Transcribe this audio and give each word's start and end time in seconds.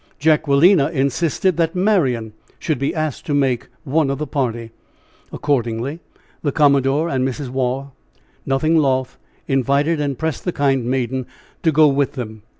Jacquelina 0.17 0.89
insisted 0.89 1.57
that 1.57 1.75
Marian 1.75 2.33
should 2.57 2.79
be 2.79 2.95
asked 2.95 3.23
to 3.27 3.35
make 3.35 3.67
one 3.83 4.09
of 4.09 4.17
the 4.17 4.25
party. 4.25 4.71
Accordingly, 5.31 5.99
the 6.41 6.51
commodore 6.51 7.07
and 7.07 7.23
Mrs. 7.23 7.49
Waugh, 7.49 7.91
nothing 8.43 8.77
loth, 8.77 9.19
invited 9.47 9.99
and 10.01 10.17
pressed 10.17 10.43
the 10.43 10.51
kind 10.51 10.85
maiden 10.85 11.27
to 11.61 11.71
go 11.71 11.87
with 11.87 12.13
them. 12.13 12.41